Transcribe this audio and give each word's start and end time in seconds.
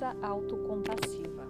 pausa 0.00 0.16
autocompassiva. 0.22 1.46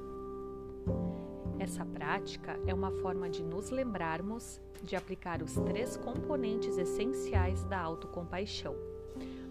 Essa 1.59 1.85
prática 1.85 2.59
é 2.67 2.75
uma 2.75 2.91
forma 2.91 3.31
de 3.31 3.43
nos 3.45 3.71
lembrarmos 3.71 4.61
de 4.83 4.97
aplicar 4.97 5.41
os 5.41 5.55
três 5.55 5.97
componentes 5.97 6.77
essenciais 6.77 7.63
da 7.65 7.79
autocompaixão: 7.79 8.75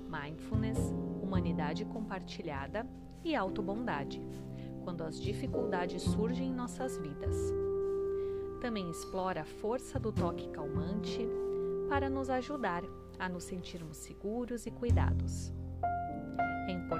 mindfulness, 0.09 0.77
humanidade 1.21 1.85
compartilhada 1.85 2.85
e 3.23 3.35
autobondade, 3.35 4.21
quando 4.83 5.03
as 5.03 5.19
dificuldades 5.19 6.01
surgem 6.01 6.49
em 6.49 6.53
nossas 6.53 6.97
vidas. 6.97 7.37
Também 8.59 8.89
explora 8.89 9.41
a 9.41 9.45
força 9.45 9.97
do 9.97 10.11
toque 10.11 10.49
calmante 10.49 11.25
para 11.87 12.09
nos 12.09 12.29
ajudar 12.29 12.83
a 13.17 13.29
nos 13.29 13.45
sentirmos 13.45 13.97
seguros 13.97 14.65
e 14.65 14.71
cuidados. 14.71 15.53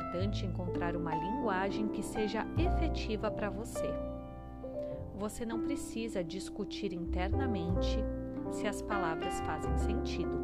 Importante 0.10 0.44
encontrar 0.44 0.96
uma 0.96 1.14
linguagem 1.14 1.88
que 1.88 2.02
seja 2.02 2.44
efetiva 2.58 3.30
para 3.30 3.48
você. 3.48 3.88
Você 5.16 5.46
não 5.46 5.62
precisa 5.62 6.24
discutir 6.24 6.92
internamente 6.94 8.00
se 8.50 8.66
as 8.66 8.82
palavras 8.82 9.40
fazem 9.42 9.78
sentido. 9.78 10.42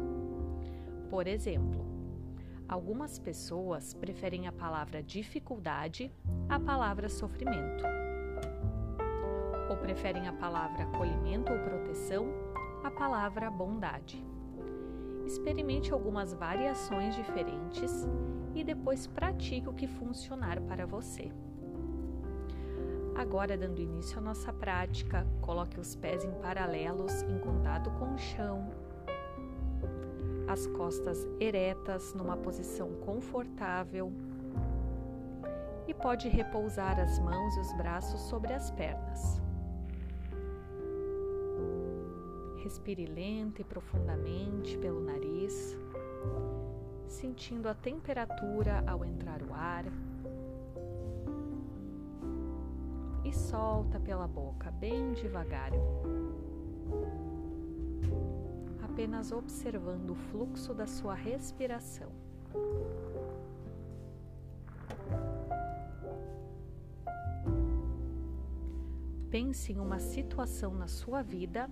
Por 1.10 1.26
exemplo, 1.26 1.84
algumas 2.68 3.18
pessoas 3.18 3.92
preferem 3.92 4.46
a 4.46 4.52
palavra 4.52 5.02
dificuldade 5.02 6.12
à 6.48 6.60
palavra 6.60 7.08
sofrimento. 7.08 7.84
Ou 9.68 9.76
preferem 9.78 10.28
a 10.28 10.32
palavra 10.32 10.84
acolhimento 10.84 11.52
ou 11.52 11.58
proteção 11.58 12.28
à 12.84 12.90
palavra 12.92 13.50
bondade. 13.50 14.24
Experimente 15.26 15.92
algumas 15.92 16.32
variações 16.32 17.16
diferentes 17.16 18.06
e 18.54 18.62
depois 18.62 19.06
pratique 19.06 19.68
o 19.68 19.72
que 19.72 19.86
funcionar 19.86 20.60
para 20.60 20.86
você. 20.86 21.32
Agora, 23.16 23.56
dando 23.56 23.80
início 23.80 24.18
à 24.18 24.20
nossa 24.20 24.52
prática, 24.52 25.26
coloque 25.40 25.80
os 25.80 25.96
pés 25.96 26.24
em 26.24 26.30
paralelos 26.34 27.22
em 27.22 27.38
contato 27.38 27.90
com 27.92 28.14
o 28.14 28.18
chão, 28.18 28.70
as 30.46 30.66
costas 30.68 31.26
eretas 31.40 32.14
numa 32.14 32.36
posição 32.36 32.92
confortável 33.04 34.12
e 35.88 35.94
pode 35.94 36.28
repousar 36.28 37.00
as 37.00 37.18
mãos 37.18 37.56
e 37.56 37.60
os 37.60 37.72
braços 37.74 38.20
sobre 38.22 38.52
as 38.52 38.70
pernas. 38.70 39.45
Respire 42.66 43.06
lenta 43.06 43.60
e 43.60 43.64
profundamente 43.64 44.76
pelo 44.78 45.00
nariz, 45.00 45.78
sentindo 47.06 47.68
a 47.68 47.74
temperatura 47.74 48.82
ao 48.88 49.04
entrar 49.04 49.40
o 49.40 49.54
ar. 49.54 49.84
E 53.24 53.32
solta 53.32 54.00
pela 54.00 54.26
boca 54.26 54.68
bem 54.72 55.12
devagar. 55.12 55.70
Apenas 58.82 59.30
observando 59.30 60.10
o 60.10 60.16
fluxo 60.16 60.74
da 60.74 60.88
sua 60.88 61.14
respiração. 61.14 62.10
Pense 69.30 69.72
em 69.72 69.78
uma 69.78 70.00
situação 70.00 70.74
na 70.74 70.88
sua 70.88 71.22
vida 71.22 71.70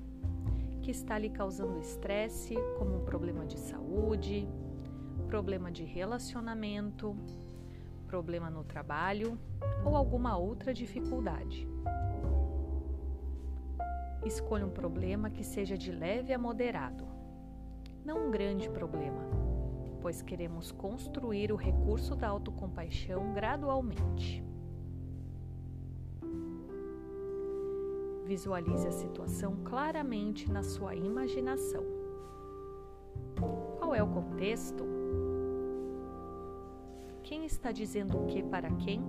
que 0.84 0.90
está 0.90 1.18
lhe 1.18 1.30
causando 1.30 1.78
estresse, 1.78 2.55
como 2.78 2.96
um 2.96 3.05
problema 3.06 3.46
de 3.46 3.58
saúde, 3.58 4.46
problema 5.27 5.72
de 5.72 5.83
relacionamento, 5.83 7.17
problema 8.06 8.50
no 8.50 8.62
trabalho 8.62 9.39
ou 9.83 9.96
alguma 9.96 10.36
outra 10.36 10.74
dificuldade. 10.74 11.67
Escolha 14.27 14.67
um 14.67 14.70
problema 14.70 15.30
que 15.30 15.42
seja 15.42 15.74
de 15.74 15.90
leve 15.90 16.34
a 16.34 16.39
moderado, 16.39 17.06
não 18.05 18.27
um 18.27 18.30
grande 18.30 18.68
problema, 18.68 19.22
pois 20.02 20.20
queremos 20.20 20.70
construir 20.70 21.51
o 21.51 21.56
recurso 21.56 22.14
da 22.14 22.28
autocompaixão 22.28 23.33
gradualmente. 23.33 24.45
Visualize 28.24 28.86
a 28.86 28.90
situação 28.90 29.57
claramente 29.64 30.51
na 30.51 30.62
sua 30.62 30.95
imaginação. 30.95 31.85
Qual 33.79 33.95
é 33.95 34.02
o 34.02 34.08
contexto? 34.08 34.83
Quem 37.23 37.45
está 37.45 37.70
dizendo 37.70 38.18
o 38.18 38.27
que 38.27 38.42
para 38.42 38.70
quem? 38.70 39.02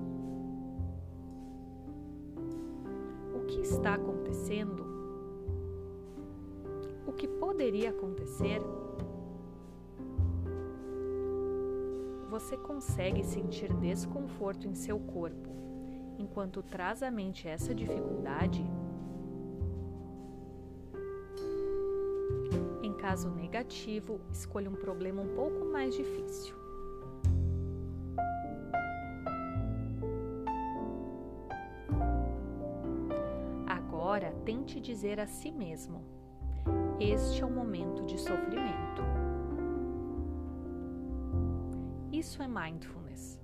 O 3.33 3.45
que 3.45 3.61
está 3.61 3.93
acontecendo? 3.93 4.85
O 7.07 7.13
que 7.13 7.27
poderia 7.27 7.91
acontecer? 7.91 8.61
Você 12.29 12.57
consegue 12.57 13.23
sentir 13.23 13.73
desconforto 13.75 14.67
em 14.67 14.75
seu 14.75 14.99
corpo 14.99 15.49
enquanto 16.17 16.61
traz 16.61 17.01
à 17.01 17.09
mente 17.09 17.47
essa 17.47 17.73
dificuldade? 17.73 18.65
Caso 22.95 23.29
negativo, 23.29 24.19
escolha 24.31 24.69
um 24.69 24.75
problema 24.75 25.21
um 25.21 25.35
pouco 25.35 25.65
mais 25.65 25.95
difícil. 25.95 26.55
Agora 33.67 34.31
tente 34.45 34.79
dizer 34.79 35.19
a 35.19 35.27
si 35.27 35.51
mesmo: 35.51 36.03
Este 36.99 37.41
é 37.41 37.45
um 37.45 37.53
momento 37.53 38.03
de 38.05 38.17
sofrimento. 38.17 39.01
Isso 42.11 42.41
é 42.41 42.47
mindfulness. 42.47 43.39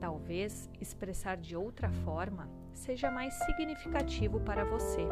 Talvez 0.00 0.68
expressar 0.80 1.36
de 1.36 1.56
outra 1.56 1.88
forma 1.88 2.50
seja 2.72 3.10
mais 3.10 3.32
significativo 3.34 4.40
para 4.40 4.64
você. 4.64 5.06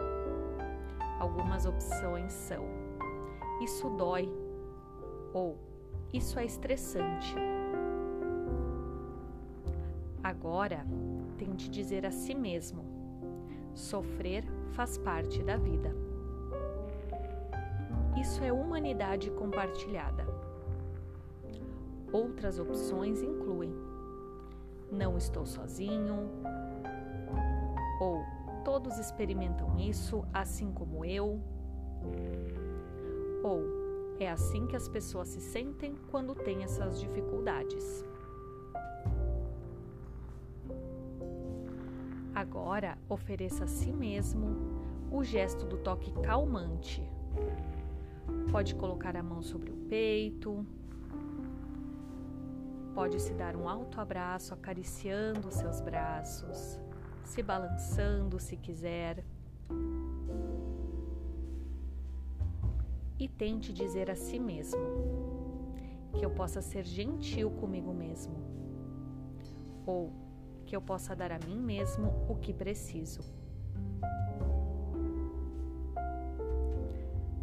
Algumas 1.21 1.65
opções 1.65 2.33
são 2.33 2.65
isso 3.61 3.89
dói 3.91 4.29
ou 5.33 5.59
isso 6.13 6.39
é 6.39 6.45
estressante. 6.45 7.35
Agora, 10.23 10.87
tente 11.39 11.69
dizer 11.69 12.07
a 12.07 12.11
si 12.11 12.35
mesmo: 12.35 12.85
sofrer 13.75 14.45
faz 14.73 14.99
parte 14.99 15.43
da 15.43 15.57
vida. 15.57 15.95
Isso 18.21 18.45
é 18.45 18.53
humanidade 18.53 19.31
compartilhada. 19.31 20.27
Outras 22.13 22.59
opções 22.59 23.23
incluem: 23.23 23.75
não 24.91 25.17
estou 25.17 25.47
sozinho, 25.47 26.31
ou 28.01 28.23
todos 28.65 28.99
experimentam 28.99 29.79
isso 29.79 30.25
assim 30.33 30.71
como 30.73 31.05
eu 31.05 31.41
ou 33.43 33.83
é 34.19 34.31
assim 34.31 34.67
que 34.67 34.77
as 34.77 34.89
pessoas 34.89 35.29
se 35.29 35.41
sentem 35.41 35.97
quando 36.11 36.35
têm 36.35 36.63
essas 36.63 37.01
dificuldades. 37.01 38.05
Agora, 42.35 42.97
ofereça 43.09 43.65
a 43.65 43.67
si 43.67 43.93
mesmo 43.93 44.57
o 45.11 45.23
gesto 45.23 45.67
do 45.67 45.77
toque 45.77 46.13
calmante. 46.23 47.03
Pode 48.51 48.75
colocar 48.75 49.17
a 49.17 49.23
mão 49.23 49.43
sobre 49.43 49.71
o 49.71 49.77
peito, 49.89 50.65
pode 52.95 53.21
se 53.21 53.33
dar 53.35 53.57
um 53.57 53.69
alto 53.69 54.01
abraço 54.01 54.55
acariciando 54.55 55.51
seus 55.51 55.81
braços, 55.81 56.79
se 57.25 57.43
balançando 57.43 58.39
se 58.39 58.57
quiser. 58.57 59.25
E 63.23 63.29
tente 63.29 63.73
dizer 63.73 64.11
a 64.11 64.17
si 64.17 64.37
mesmo 64.37 64.81
que 66.13 66.25
eu 66.27 66.31
possa 66.31 66.61
ser 66.61 66.85
gentil 66.85 67.53
comigo 67.53 67.95
mesmo 67.95 68.35
ou 69.87 70.13
que 70.67 70.75
eu 70.75 70.83
possa 70.83 71.15
dar 71.15 71.31
a 71.31 71.39
mim 71.39 71.61
mesmo 71.61 72.13
o 72.29 72.35
que 72.35 72.53
preciso. 72.53 73.21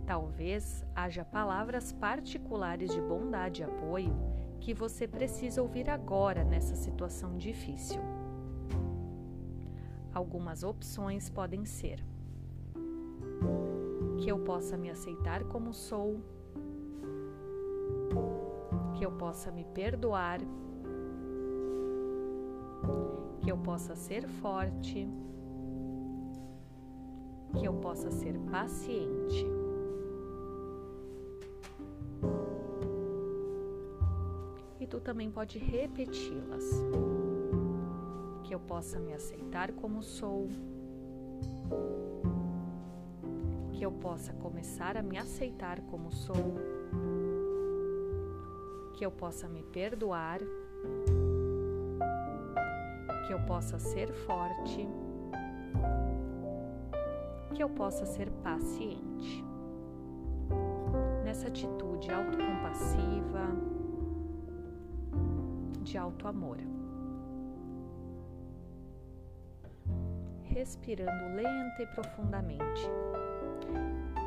Talvez 0.06 0.84
haja 0.94 1.24
palavras 1.24 1.94
particulares 1.94 2.92
de 2.92 3.00
bondade 3.00 3.62
e 3.62 3.64
apoio 3.64 4.14
que 4.60 4.74
você 4.74 5.08
precisa 5.08 5.62
ouvir 5.62 5.90
agora 5.90 6.44
nessa 6.44 6.76
situação 6.76 7.38
difícil. 7.38 8.02
Algumas 10.14 10.64
opções 10.64 11.30
podem 11.30 11.64
ser: 11.64 12.04
que 14.20 14.30
eu 14.30 14.38
possa 14.40 14.76
me 14.78 14.90
aceitar 14.90 15.44
como 15.46 15.74
sou, 15.74 16.20
que 18.94 19.06
eu 19.06 19.12
possa 19.14 19.50
me 19.50 19.64
perdoar, 19.64 20.40
que 23.40 23.50
eu 23.50 23.58
possa 23.58 23.96
ser 23.96 24.28
forte, 24.28 25.08
que 27.58 27.66
eu 27.66 27.74
possa 27.76 28.12
ser 28.12 28.38
paciente. 28.52 29.46
E 34.80 34.88
tu 34.88 35.00
também 35.00 35.32
pode 35.32 35.58
repeti-las. 35.58 36.66
Que 38.44 38.54
eu 38.56 38.60
possa 38.60 39.00
me 39.00 39.14
aceitar 39.14 39.72
como 39.74 40.02
sou, 40.02 40.48
que 43.80 43.86
eu 43.86 43.94
possa 43.94 44.34
começar 44.34 44.98
a 44.98 45.02
me 45.02 45.18
aceitar 45.18 45.80
como 45.84 46.12
sou, 46.12 46.36
que 48.94 49.06
eu 49.06 49.10
possa 49.10 49.48
me 49.48 49.64
perdoar, 49.64 50.40
que 53.26 53.32
eu 53.32 53.40
possa 53.46 53.80
ser 53.80 54.12
forte, 54.12 54.86
que 57.54 57.64
eu 57.64 57.70
possa 57.70 58.06
ser 58.06 58.30
paciente. 58.44 59.46
Nessa 61.24 61.48
atitude 61.48 62.12
autocompassiva, 62.12 63.48
de 65.84 65.98
alto 65.98 66.28
amor. 66.28 66.58
Respirando 70.44 71.34
lenta 71.34 71.82
e 71.82 71.88
profundamente 71.96 72.90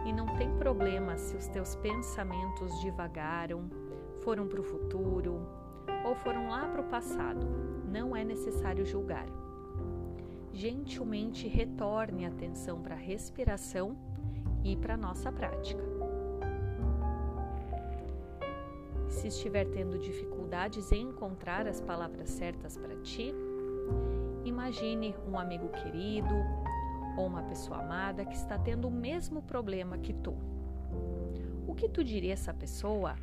e 0.04 0.12
não 0.12 0.26
tem 0.36 0.50
problema 0.56 1.16
se 1.16 1.36
os 1.36 1.46
teus 1.46 1.74
pensamentos 1.76 2.80
divagaram, 2.80 3.70
foram 4.20 4.46
para 4.46 4.60
o 4.60 4.64
futuro 4.64 5.46
ou 6.04 6.14
foram 6.14 6.48
lá 6.48 6.66
para 6.66 6.80
o 6.80 6.88
passado. 6.88 7.46
Não 7.90 8.16
é 8.16 8.24
necessário 8.24 8.84
julgar. 8.84 9.26
Gentilmente 10.52 11.48
retorne 11.48 12.26
a 12.26 12.28
atenção 12.28 12.80
para 12.80 12.94
a 12.94 12.98
respiração 12.98 13.96
e 14.64 14.76
para 14.76 14.94
a 14.94 14.96
nossa 14.96 15.32
prática. 15.32 15.82
Se 19.08 19.28
estiver 19.28 19.66
tendo 19.66 19.98
dificuldades 19.98 20.90
em 20.90 21.08
encontrar 21.08 21.66
as 21.66 21.80
palavras 21.80 22.30
certas 22.30 22.76
para 22.76 22.96
ti, 22.96 23.32
imagine 24.44 25.14
um 25.30 25.38
amigo 25.38 25.68
querido, 25.68 26.34
ou 27.16 27.26
uma 27.26 27.42
pessoa 27.42 27.78
amada 27.78 28.24
que 28.24 28.34
está 28.34 28.58
tendo 28.58 28.88
o 28.88 28.90
mesmo 28.90 29.42
problema 29.42 29.98
que 29.98 30.12
tu. 30.12 30.34
O 31.66 31.74
que 31.74 31.88
tu 31.88 32.02
diria 32.02 32.32
a 32.32 32.34
essa 32.34 32.52
pessoa? 32.52 33.14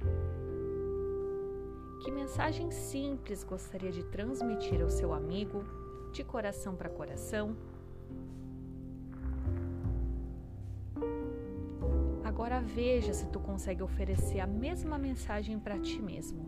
Que 2.03 2.11
mensagem 2.11 2.71
simples 2.71 3.43
gostaria 3.43 3.91
de 3.91 4.03
transmitir 4.03 4.81
ao 4.81 4.89
seu 4.89 5.13
amigo, 5.13 5.63
de 6.13 6.23
coração 6.23 6.75
para 6.75 6.89
coração? 6.89 7.55
Agora 12.23 12.61
veja 12.61 13.13
se 13.13 13.27
tu 13.27 13.39
consegue 13.39 13.83
oferecer 13.83 14.39
a 14.39 14.47
mesma 14.47 14.97
mensagem 14.97 15.59
para 15.59 15.77
ti 15.77 16.01
mesmo 16.01 16.47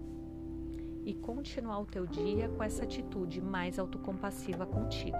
e 1.03 1.13
continuar 1.13 1.79
o 1.79 1.85
teu 1.85 2.05
dia 2.05 2.47
com 2.47 2.63
essa 2.63 2.83
atitude 2.83 3.41
mais 3.41 3.77
autocompassiva 3.77 4.65
contigo. 4.65 5.17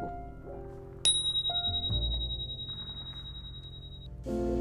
thank 4.26 4.36
you 4.36 4.61